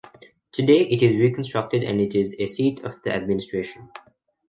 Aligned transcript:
Today, 0.51 0.79
it 0.87 1.03
is 1.03 1.19
reconstructed 1.21 1.83
and 1.83 2.01
it 2.01 2.15
is 2.15 2.35
a 2.39 2.47
seat 2.47 2.83
of 2.83 2.99
the 3.03 3.13
administration. 3.13 3.91